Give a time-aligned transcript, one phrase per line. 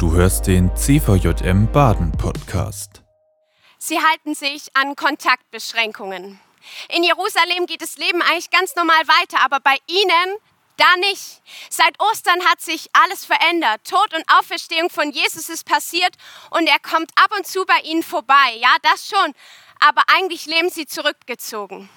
[0.00, 3.02] Du hörst den CVJM Baden Podcast.
[3.76, 6.40] Sie halten sich an Kontaktbeschränkungen.
[6.88, 10.38] In Jerusalem geht das Leben eigentlich ganz normal weiter, aber bei Ihnen
[10.78, 11.42] da nicht.
[11.68, 13.82] Seit Ostern hat sich alles verändert.
[13.86, 16.16] Tod und Auferstehung von Jesus ist passiert
[16.48, 18.56] und er kommt ab und zu bei Ihnen vorbei.
[18.58, 19.34] Ja, das schon.
[19.80, 21.90] Aber eigentlich leben Sie zurückgezogen.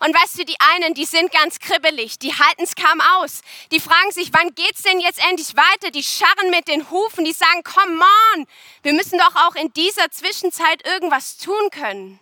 [0.00, 3.40] Und weißt du, die einen, die sind ganz kribbelig, die halten es kaum aus.
[3.72, 5.90] Die fragen sich, wann geht's denn jetzt endlich weiter?
[5.90, 8.04] Die scharren mit den Hufen, die sagen, come
[8.34, 8.46] on,
[8.82, 12.20] wir müssen doch auch in dieser Zwischenzeit irgendwas tun können.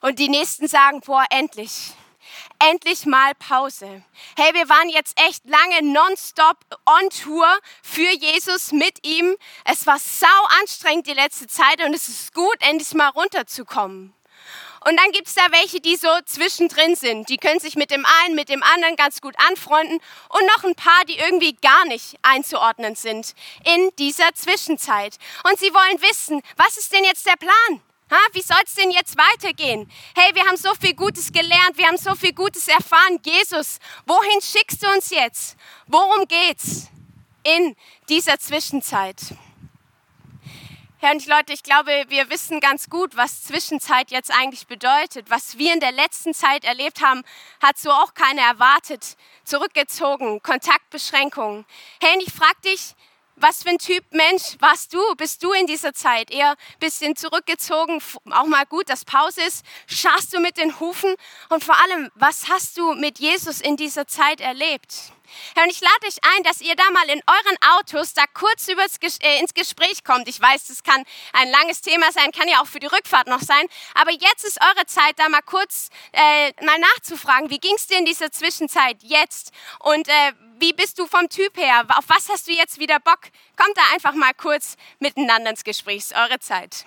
[0.00, 1.92] Und die nächsten sagen, boah, endlich.
[2.58, 4.02] Endlich mal Pause.
[4.36, 6.56] Hey, wir waren jetzt echt lange nonstop
[6.86, 7.46] on Tour
[7.82, 9.36] für Jesus mit ihm.
[9.64, 10.26] Es war sau
[10.60, 14.15] anstrengend die letzte Zeit und es ist gut, endlich mal runterzukommen.
[14.88, 17.28] Und dann gibt es da welche, die so zwischendrin sind.
[17.28, 19.98] Die können sich mit dem einen, mit dem anderen ganz gut anfreunden.
[20.28, 25.16] Und noch ein paar, die irgendwie gar nicht einzuordnen sind in dieser Zwischenzeit.
[25.42, 27.82] Und sie wollen wissen, was ist denn jetzt der Plan?
[28.12, 29.90] Ha, wie soll es denn jetzt weitergehen?
[30.14, 33.18] Hey, wir haben so viel Gutes gelernt, wir haben so viel Gutes erfahren.
[33.24, 35.56] Jesus, wohin schickst du uns jetzt?
[35.88, 36.86] Worum geht's
[37.42, 37.74] in
[38.08, 39.16] dieser Zwischenzeit?
[40.98, 45.28] Herr und Leute, ich glaube, wir wissen ganz gut, was Zwischenzeit jetzt eigentlich bedeutet.
[45.28, 47.22] Was wir in der letzten Zeit erlebt haben,
[47.62, 49.18] hat so auch keiner erwartet.
[49.44, 51.66] Zurückgezogen, Kontaktbeschränkungen.
[52.00, 52.94] Hey, und ich frage dich,
[53.36, 54.98] was für ein Typ Mensch warst du?
[55.16, 58.00] Bist du in dieser Zeit eher ein bisschen zurückgezogen,
[58.30, 59.66] auch mal gut, dass Pause ist?
[59.86, 61.14] Scharst du mit den Hufen?
[61.50, 65.12] Und vor allem, was hast du mit Jesus in dieser Zeit erlebt?
[65.62, 68.98] Und ich lade euch ein, dass ihr da mal in euren Autos da kurz übers,
[69.22, 70.28] äh, ins Gespräch kommt.
[70.28, 73.40] Ich weiß, das kann ein langes Thema sein, kann ja auch für die Rückfahrt noch
[73.40, 73.66] sein.
[73.94, 77.98] Aber jetzt ist eure Zeit, da mal kurz äh, mal nachzufragen, wie ging es dir
[77.98, 79.52] in dieser Zwischenzeit jetzt?
[79.80, 81.84] Und äh, wie bist du vom Typ her?
[81.96, 83.20] Auf was hast du jetzt wieder Bock?
[83.56, 85.98] Kommt da einfach mal kurz miteinander ins Gespräch.
[85.98, 86.86] Es ist eure Zeit.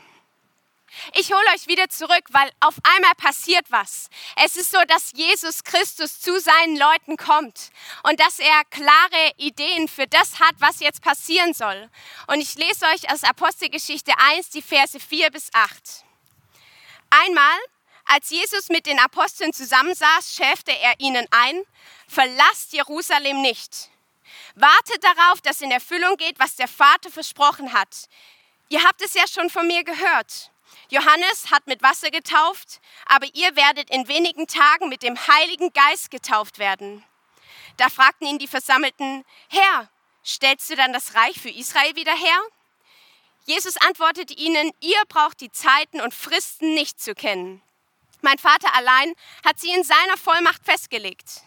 [1.14, 4.10] Ich hole euch wieder zurück, weil auf einmal passiert was.
[4.36, 7.70] Es ist so, dass Jesus Christus zu seinen Leuten kommt
[8.04, 11.90] und dass er klare Ideen für das hat, was jetzt passieren soll.
[12.28, 16.06] Und ich lese euch aus Apostelgeschichte 1 die Verse 4 bis 8.
[17.10, 17.60] Einmal,
[18.06, 21.64] als Jesus mit den Aposteln zusammensaß, schärfte er ihnen ein,
[22.08, 23.90] verlasst Jerusalem nicht.
[24.56, 28.10] Wartet darauf, dass in Erfüllung geht, was der Vater versprochen hat.
[28.70, 30.52] Ihr habt es ja schon von mir gehört.
[30.90, 36.12] Johannes hat mit Wasser getauft, aber ihr werdet in wenigen Tagen mit dem Heiligen Geist
[36.12, 37.04] getauft werden.
[37.78, 39.90] Da fragten ihn die Versammelten, Herr,
[40.26, 42.42] stellst du dann das Reich für Israel wieder her?
[43.46, 47.62] Jesus antwortete ihnen, ihr braucht die Zeiten und Fristen nicht zu kennen.
[48.22, 49.14] Mein Vater allein
[49.46, 51.42] hat sie in seiner Vollmacht festgelegt.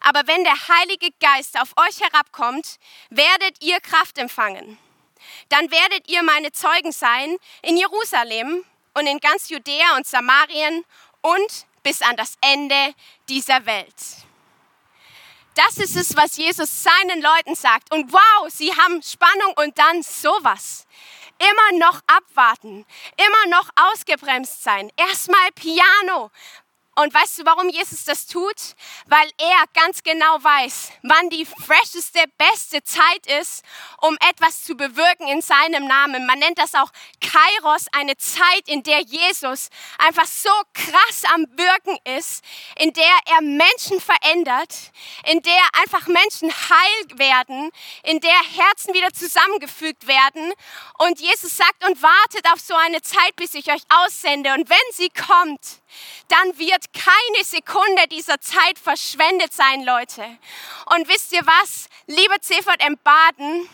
[0.00, 2.78] Aber wenn der Heilige Geist auf euch herabkommt,
[3.10, 4.78] werdet ihr Kraft empfangen.
[5.48, 8.64] Dann werdet ihr meine Zeugen sein in Jerusalem
[8.94, 10.84] und in ganz Judäa und Samarien
[11.20, 12.94] und bis an das Ende
[13.28, 13.94] dieser Welt.
[15.54, 17.92] Das ist es, was Jesus seinen Leuten sagt.
[17.92, 20.86] Und wow, sie haben Spannung und dann sowas.
[21.38, 22.86] Immer noch abwarten,
[23.16, 24.90] immer noch ausgebremst sein.
[24.96, 26.30] Erstmal Piano.
[27.00, 28.74] Und weißt du, warum Jesus das tut?
[29.06, 33.62] Weil er ganz genau weiß, wann die fresheste, beste Zeit ist,
[34.00, 36.26] um etwas zu bewirken in seinem Namen.
[36.26, 41.98] Man nennt das auch Kairos, eine Zeit, in der Jesus einfach so krass am Wirken
[42.18, 42.42] ist,
[42.76, 44.74] in der er Menschen verändert,
[45.24, 47.70] in der einfach Menschen heil werden,
[48.02, 50.52] in der Herzen wieder zusammengefügt werden.
[50.98, 54.52] Und Jesus sagt und wartet auf so eine Zeit, bis ich euch aussende.
[54.54, 55.80] Und wenn sie kommt,
[56.28, 60.22] dann wird keine Sekunde dieser Zeit verschwendet sein, Leute.
[60.94, 61.88] Und wisst ihr was?
[62.06, 63.68] Liebe CVM Baden,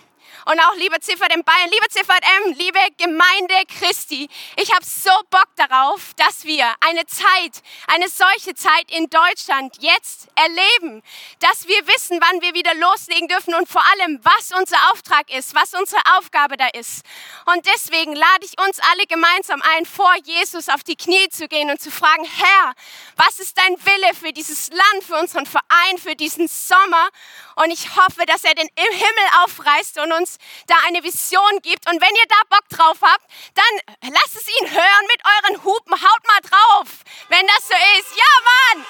[0.47, 6.13] und auch liebe CVM Bayern, liebe CVM, liebe Gemeinde Christi, ich habe so Bock darauf,
[6.17, 11.03] dass wir eine Zeit, eine solche Zeit in Deutschland jetzt erleben,
[11.41, 15.55] dass wir wissen, wann wir wieder loslegen dürfen und vor allem, was unser Auftrag ist,
[15.55, 17.05] was unsere Aufgabe da ist.
[17.47, 21.71] Und deswegen lade ich uns alle gemeinsam ein, vor Jesus auf die Knie zu gehen
[21.71, 22.75] und zu fragen, Herr,
[23.17, 27.09] was ist dein Wille für dieses Land, für unseren Verein, für diesen Sommer?
[27.57, 30.34] Und ich hoffe, dass er den Himmel aufreißt und uns
[30.67, 31.89] da eine Vision gibt.
[31.89, 35.95] Und wenn ihr da Bock drauf habt, dann lasst es ihn hören mit euren Hupen.
[35.95, 36.89] Haut mal drauf,
[37.29, 38.17] wenn das so ist.
[38.17, 38.87] Ja, Mann!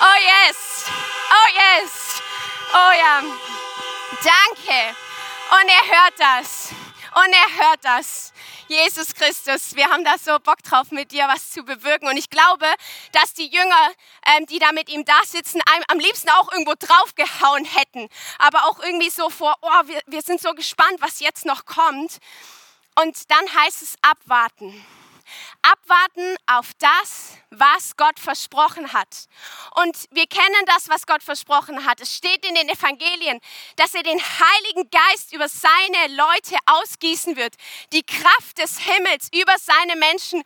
[0.00, 0.84] Oh yes!
[1.30, 2.22] Oh yes!
[2.72, 3.22] Oh ja!
[4.22, 4.96] Danke!
[5.50, 6.81] Und er hört das.
[7.14, 8.32] Und er hört das.
[8.68, 12.08] Jesus Christus, wir haben da so Bock drauf, mit dir was zu bewirken.
[12.08, 12.66] Und ich glaube,
[13.12, 13.90] dass die Jünger,
[14.26, 18.08] ähm, die da mit ihm da sitzen, am liebsten auch irgendwo draufgehauen hätten.
[18.38, 22.18] Aber auch irgendwie so vor, oh, wir, wir sind so gespannt, was jetzt noch kommt.
[22.98, 24.82] Und dann heißt es abwarten.
[25.62, 29.26] Abwarten auf das, was Gott versprochen hat.
[29.76, 32.00] Und wir kennen das, was Gott versprochen hat.
[32.00, 33.40] Es steht in den Evangelien,
[33.76, 37.54] dass er den Heiligen Geist über seine Leute ausgießen wird,
[37.92, 40.42] die Kraft des Himmels über seine Menschen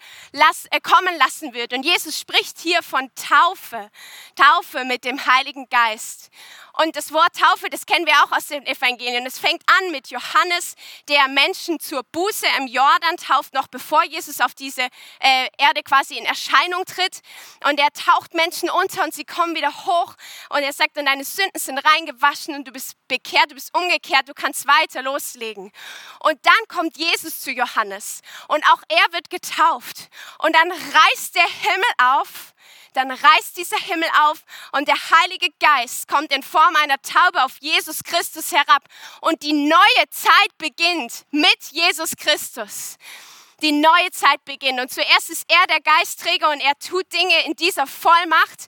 [0.70, 1.72] äh, kommen lassen wird.
[1.72, 3.90] Und Jesus spricht hier von Taufe,
[4.34, 6.30] Taufe mit dem Heiligen Geist.
[6.76, 9.24] Und das Wort Taufe, das kennen wir auch aus den Evangelien.
[9.24, 10.74] Es fängt an mit Johannes,
[11.08, 16.18] der Menschen zur Buße im Jordan tauft, noch bevor Jesus auf diese äh, Erde quasi
[16.18, 17.20] in Erscheinung tritt.
[17.66, 20.14] Und er taucht Menschen unter und sie kommen wieder hoch.
[20.50, 24.28] Und er sagt, und deine Sünden sind reingewaschen und du bist bekehrt, du bist umgekehrt,
[24.28, 25.72] du kannst weiter loslegen.
[26.20, 30.08] Und dann kommt Jesus zu Johannes und auch er wird getauft.
[30.38, 32.54] Und dann reißt der Himmel auf
[32.96, 34.38] dann reißt dieser Himmel auf
[34.72, 38.84] und der Heilige Geist kommt in Form einer Taube auf Jesus Christus herab.
[39.20, 42.96] Und die neue Zeit beginnt mit Jesus Christus.
[43.62, 44.80] Die neue Zeit beginnt.
[44.80, 48.66] Und zuerst ist er der Geistträger und er tut Dinge in dieser Vollmacht.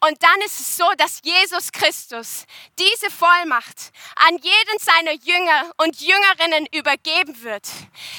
[0.00, 2.44] Und dann ist es so, dass Jesus Christus
[2.78, 7.66] diese Vollmacht an jeden seiner Jünger und Jüngerinnen übergeben wird,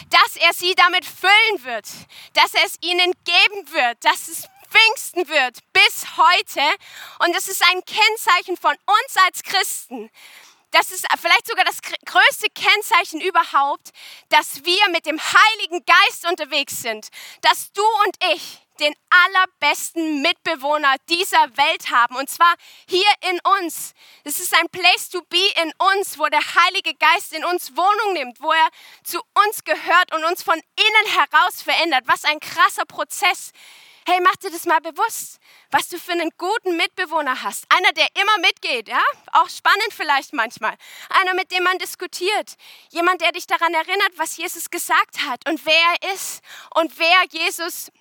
[0.10, 1.88] dass er sie damit füllen wird,
[2.34, 6.62] dass er es ihnen geben wird, dass es Pfingsten wird bis heute.
[7.26, 10.10] Und das ist ein Kennzeichen von uns als Christen.
[10.72, 13.90] Das ist vielleicht sogar das größte Kennzeichen überhaupt,
[14.30, 17.08] dass wir mit dem Heiligen Geist unterwegs sind.
[17.42, 22.16] Dass du und ich den allerbesten Mitbewohner dieser Welt haben.
[22.16, 22.54] Und zwar
[22.88, 23.94] hier in uns.
[24.24, 28.14] Es ist ein Place to be in uns, wo der Heilige Geist in uns Wohnung
[28.14, 28.70] nimmt, wo er
[29.04, 32.04] zu uns gehört und uns von innen heraus verändert.
[32.06, 33.52] Was ein krasser Prozess
[34.12, 35.40] Hey, mach dir das mal bewusst,
[35.70, 37.68] was du für einen guten Mitbewohner hast.
[37.70, 39.04] Einer, der immer mitgeht, ja?
[39.34, 40.76] Auch spannend vielleicht manchmal.
[41.10, 42.56] Einer, mit dem man diskutiert.
[42.90, 46.42] Jemand, der dich daran erinnert, was Jesus gesagt hat und wer er ist
[46.74, 47.92] und wer Jesus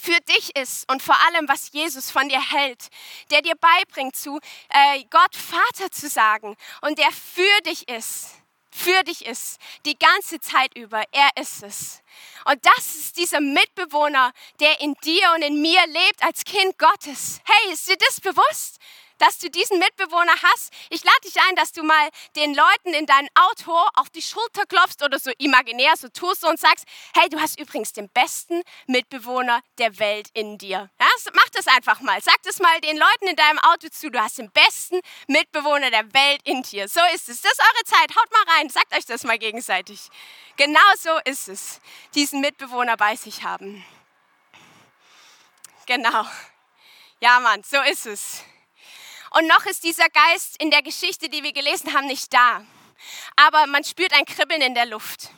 [0.00, 2.88] für dich ist und vor allem, was Jesus von dir hält,
[3.30, 8.30] der dir beibringt, zu äh, Gott Vater zu sagen und der für dich ist
[8.74, 11.04] für dich ist, die ganze Zeit über.
[11.12, 12.02] Er ist es.
[12.44, 17.40] Und das ist dieser Mitbewohner, der in dir und in mir lebt als Kind Gottes.
[17.44, 18.78] Hey, ist dir das bewusst?
[19.18, 20.72] dass du diesen Mitbewohner hast.
[20.90, 24.66] Ich lade dich ein, dass du mal den Leuten in deinem Auto auf die Schulter
[24.66, 26.84] klopfst oder so imaginär so tust und sagst,
[27.14, 30.90] hey, du hast übrigens den besten Mitbewohner der Welt in dir.
[31.00, 32.20] Ja, mach das einfach mal.
[32.20, 36.12] Sag das mal den Leuten in deinem Auto zu, du hast den besten Mitbewohner der
[36.12, 36.88] Welt in dir.
[36.88, 37.40] So ist es.
[37.40, 38.16] Das ist eure Zeit.
[38.16, 38.68] Haut mal rein.
[38.68, 40.00] Sagt euch das mal gegenseitig.
[40.56, 41.80] Genau so ist es,
[42.14, 43.84] diesen Mitbewohner bei sich haben.
[45.86, 46.24] Genau.
[47.20, 48.44] Ja, Mann, so ist es.
[49.30, 52.64] Und noch ist dieser Geist in der Geschichte, die wir gelesen haben, nicht da.
[53.36, 55.30] Aber man spürt ein Kribbeln in der Luft.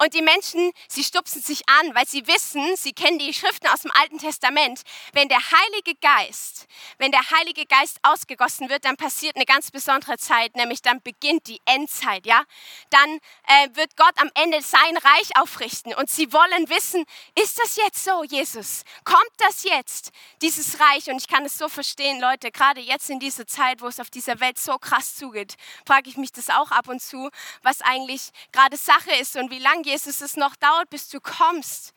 [0.00, 3.80] Und die Menschen, sie stupsen sich an, weil sie wissen, sie kennen die Schriften aus
[3.80, 4.82] dem Alten Testament.
[5.12, 6.66] Wenn der Heilige Geist,
[6.98, 11.46] wenn der Heilige Geist ausgegossen wird, dann passiert eine ganz besondere Zeit, nämlich dann beginnt
[11.46, 12.42] die Endzeit, ja?
[12.90, 17.04] Dann äh, wird Gott am Ende sein Reich aufrichten und sie wollen wissen,
[17.40, 18.82] ist das jetzt so, Jesus?
[19.04, 20.10] Kommt das jetzt,
[20.40, 21.08] dieses Reich?
[21.10, 24.10] Und ich kann es so verstehen, Leute, gerade jetzt in dieser Zeit, wo es auf
[24.10, 25.54] dieser Welt so krass zugeht,
[25.86, 27.30] frage ich mich das auch ab und zu,
[27.62, 31.92] was eigentlich gerade Sache ist und wie lange Jesus es noch dauert, bis du kommst.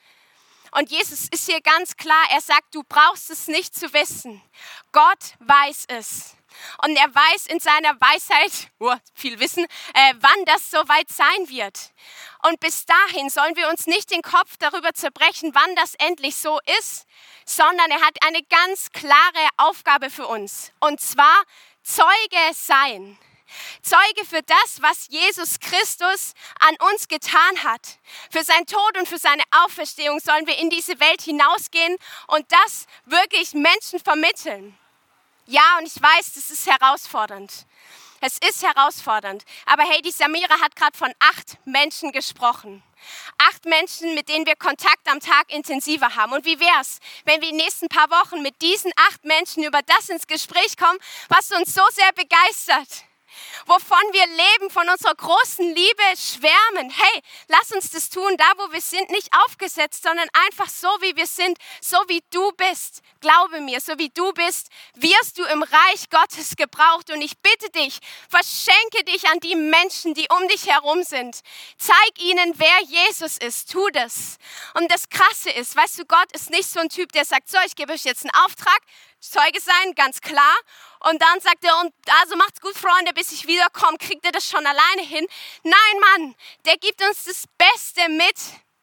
[0.71, 4.41] Und Jesus ist hier ganz klar, er sagt, du brauchst es nicht zu wissen.
[4.91, 6.35] Gott weiß es.
[6.83, 11.91] Und er weiß in seiner Weisheit, oh, viel Wissen, äh, wann das soweit sein wird.
[12.47, 16.59] Und bis dahin sollen wir uns nicht den Kopf darüber zerbrechen, wann das endlich so
[16.79, 17.05] ist,
[17.45, 20.71] sondern er hat eine ganz klare Aufgabe für uns.
[20.79, 21.43] Und zwar
[21.83, 23.17] Zeuge sein.
[23.81, 27.99] Zeuge für das, was Jesus Christus an uns getan hat.
[28.31, 31.95] Für seinen Tod und für seine Auferstehung sollen wir in diese Welt hinausgehen
[32.27, 34.77] und das wirklich Menschen vermitteln.
[35.47, 37.51] Ja, und ich weiß, das ist herausfordernd.
[38.21, 39.43] Es ist herausfordernd.
[39.65, 42.81] Aber hey, die Samira hat gerade von acht Menschen gesprochen.
[43.37, 46.33] Acht Menschen, mit denen wir Kontakt am Tag intensiver haben.
[46.33, 49.63] Und wie wäre es, wenn wir in den nächsten paar Wochen mit diesen acht Menschen
[49.63, 50.97] über das ins Gespräch kommen,
[51.29, 53.05] was uns so sehr begeistert?
[53.65, 56.89] Wovon wir leben, von unserer großen Liebe schwärmen.
[56.89, 61.15] Hey, lass uns das tun, da wo wir sind, nicht aufgesetzt, sondern einfach so, wie
[61.15, 63.01] wir sind, so wie du bist.
[63.21, 67.11] Glaube mir, so wie du bist, wirst du im Reich Gottes gebraucht.
[67.11, 67.99] Und ich bitte dich,
[68.29, 71.41] verschenke dich an die Menschen, die um dich herum sind.
[71.77, 73.71] Zeig ihnen, wer Jesus ist.
[73.71, 74.37] Tu das.
[74.75, 77.57] Und das Krasse ist, weißt du, Gott ist nicht so ein Typ, der sagt, so,
[77.65, 78.79] ich gebe euch jetzt einen Auftrag,
[79.31, 80.55] Zeuge sein, ganz klar.
[81.01, 84.47] Und dann sagt er, und also macht's gut, Freunde, bis ich wiederkomme, kriegt er das
[84.47, 85.27] schon alleine hin.
[85.63, 88.35] Nein, Mann, der gibt uns das Beste mit,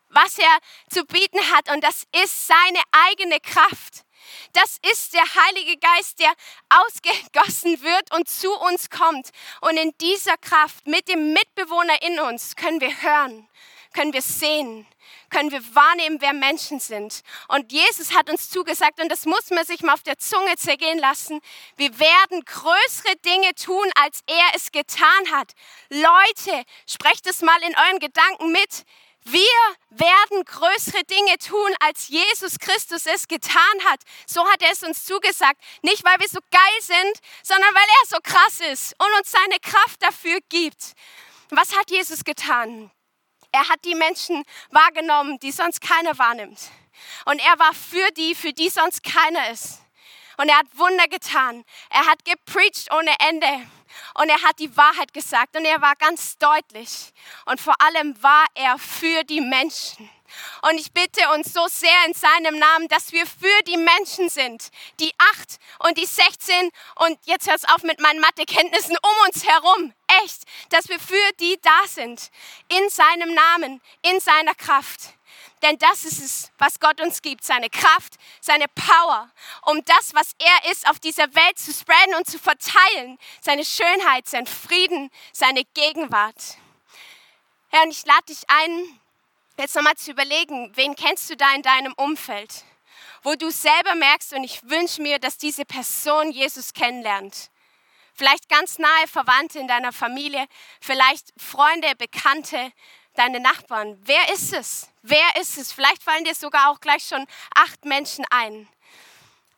[0.09, 0.59] was er
[0.91, 1.71] zu bieten hat.
[1.71, 4.05] Und das ist seine eigene Kraft.
[4.53, 6.33] Das ist der Heilige Geist, der
[6.69, 9.31] ausgegossen wird und zu uns kommt.
[9.61, 13.49] Und in dieser Kraft, mit dem Mitbewohner in uns, können wir hören,
[13.93, 14.87] können wir sehen,
[15.33, 17.23] können wir wahrnehmen, wer Menschen sind.
[17.49, 20.99] Und Jesus hat uns zugesagt, und das muss man sich mal auf der Zunge zergehen
[20.99, 21.41] lassen,
[21.77, 25.53] wir werden größere Dinge tun, als er es getan hat.
[25.89, 28.85] Leute, sprecht es mal in euren Gedanken mit.
[29.25, 29.41] Wir
[29.91, 34.01] werden größere Dinge tun, als Jesus Christus es getan hat.
[34.27, 35.61] So hat er es uns zugesagt.
[35.83, 39.61] Nicht, weil wir so geil sind, sondern weil er so krass ist und uns seine
[39.61, 40.95] Kraft dafür gibt.
[41.51, 42.91] Was hat Jesus getan?
[43.53, 46.59] Er hat die Menschen wahrgenommen, die sonst keiner wahrnimmt.
[47.27, 49.81] Und er war für die, für die sonst keiner ist.
[50.39, 51.65] Und er hat Wunder getan.
[51.91, 53.47] Er hat gepreacht ohne Ende.
[54.15, 55.57] Und er hat die Wahrheit gesagt.
[55.57, 57.13] Und er war ganz deutlich.
[57.45, 60.09] Und vor allem war er für die Menschen.
[60.63, 64.71] Und ich bitte uns so sehr in seinem Namen, dass wir für die Menschen sind,
[65.01, 69.47] die acht und die 16 und jetzt hört es auf mit meinen Mathekenntnissen um uns
[69.47, 69.93] herum.
[70.25, 72.31] Echt, dass wir für die da sind.
[72.69, 75.15] In seinem Namen, in seiner Kraft.
[75.63, 79.31] Denn das ist es, was Gott uns gibt, seine Kraft, seine Power,
[79.63, 83.17] um das, was er ist, auf dieser Welt zu spreaden und zu verteilen.
[83.41, 86.57] Seine Schönheit, sein Frieden, seine Gegenwart.
[87.69, 89.01] Herr, und ich lade dich ein,
[89.57, 92.65] jetzt nochmal zu überlegen, wen kennst du da in deinem Umfeld,
[93.23, 97.51] wo du selber merkst, und ich wünsche mir, dass diese Person Jesus kennenlernt.
[98.15, 100.47] Vielleicht ganz nahe Verwandte in deiner Familie,
[100.81, 102.73] vielleicht Freunde, Bekannte,
[103.15, 103.99] deine Nachbarn.
[104.03, 104.89] Wer ist es?
[105.03, 105.73] Wer ist es?
[105.73, 108.69] Vielleicht fallen dir sogar auch gleich schon acht Menschen ein.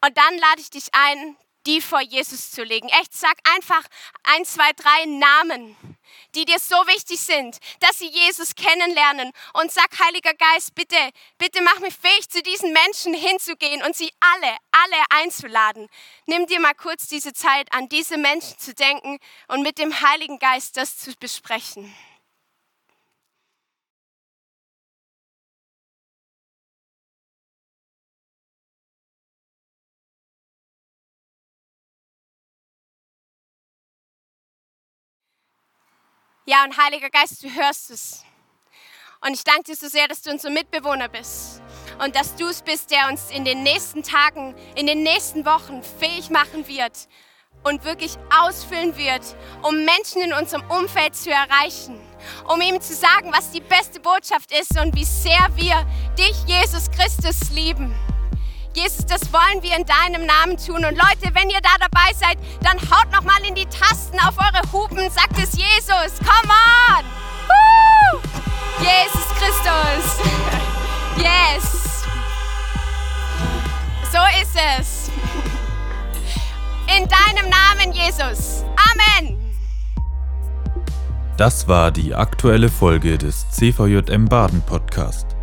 [0.05, 2.89] Und dann lade ich dich ein, die vor Jesus zu legen.
[3.01, 3.83] Echt, sag einfach
[4.23, 5.77] ein, zwei, drei Namen,
[6.35, 9.33] die dir so wichtig sind, dass sie Jesus kennenlernen.
[9.55, 10.97] Und sag, Heiliger Geist, bitte,
[11.39, 15.89] bitte mach mich fähig, zu diesen Menschen hinzugehen und sie alle, alle einzuladen.
[16.27, 19.19] Nimm dir mal kurz diese Zeit, an diese Menschen zu denken
[19.49, 21.95] und mit dem Heiligen Geist das zu besprechen.
[36.47, 38.23] Ja, und Heiliger Geist, du hörst es.
[39.23, 41.63] Und ich danke dir so sehr, dass du unser Mitbewohner bist.
[42.05, 45.83] Und dass du es bist, der uns in den nächsten Tagen, in den nächsten Wochen
[45.83, 47.09] fähig machen wird
[47.63, 49.23] und wirklich ausfüllen wird,
[49.63, 51.99] um Menschen in unserem Umfeld zu erreichen.
[52.47, 55.87] Um ihm zu sagen, was die beste Botschaft ist und wie sehr wir
[56.19, 57.95] dich, Jesus Christus, lieben.
[58.75, 60.85] Jesus, das wollen wir in deinem Namen tun.
[60.85, 64.35] Und Leute, wenn ihr da dabei seid, dann haut noch mal in die Tasten auf
[64.37, 66.19] eure Hupen, sagt es Jesus.
[66.19, 66.53] Come
[66.99, 67.05] on!
[67.49, 68.21] Woo!
[68.81, 70.21] Jesus Christus.
[71.17, 72.03] Yes.
[74.11, 75.11] So ist es.
[76.89, 78.65] In deinem Namen, Jesus.
[78.93, 79.39] Amen.
[81.37, 85.34] Das war die aktuelle Folge des CVJM Baden Podcast.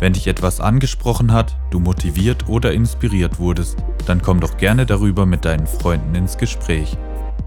[0.00, 5.26] Wenn dich etwas angesprochen hat, du motiviert oder inspiriert wurdest, dann komm doch gerne darüber
[5.26, 6.96] mit deinen Freunden ins Gespräch.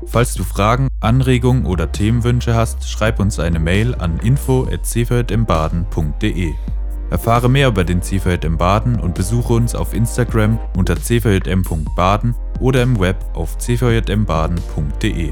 [0.05, 6.53] Falls du Fragen, Anregungen oder Themenwünsche hast, schreib uns eine Mail an info@cvjmbaden.de.
[7.09, 12.99] Erfahre mehr über den CVJM Baden und besuche uns auf Instagram unter cvjm.baden oder im
[12.99, 15.31] Web auf cvjmbaden.de.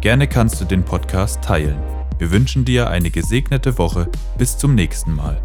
[0.00, 1.78] Gerne kannst du den Podcast teilen.
[2.18, 4.08] Wir wünschen dir eine gesegnete Woche.
[4.36, 5.40] Bis zum nächsten Mal.